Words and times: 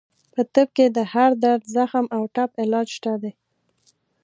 په 0.33 0.41
طب 0.53 0.67
کې 0.75 0.85
د 0.97 0.99
هر 1.13 1.29
درد، 1.43 1.63
زخم 1.75 2.05
او 2.15 2.23
ټپ 2.35 2.51
علاج 2.61 2.87
شته 2.95 3.13
دی. 3.21 3.31